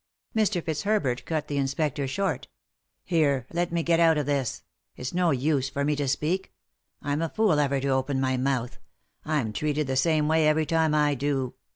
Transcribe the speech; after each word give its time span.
Mr. 0.35 0.63
Fitzherbert 0.65 1.25
cut 1.27 1.47
the 1.47 1.59
inspector 1.59 2.07
short" 2.07 2.47
Here] 3.13 3.45
let 3.53 3.71
me 3.71 3.83
get 3.83 3.99
out 3.99 4.17
of 4.17 4.25
this! 4.25 4.63
If 4.95 5.09
s 5.09 5.13
no 5.13 5.29
use 5.29 5.69
for 5.69 5.85
me 5.85 5.95
to 5.95 6.07
speak; 6.07 6.51
I'm 7.03 7.21
a 7.21 7.29
fool 7.29 7.59
ever 7.59 7.79
to 7.79 7.87
open 7.89 8.19
my 8.19 8.35
mouth— 8.35 8.79
I'm 9.25 9.53
treated 9.53 9.85
the 9.85 9.95
same 9.95 10.27
way 10.27 10.47
every 10.47 10.65
time 10.65 10.95
I 10.95 11.13
do. 11.13 11.53